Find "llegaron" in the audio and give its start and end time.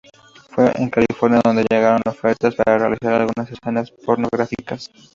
1.69-2.01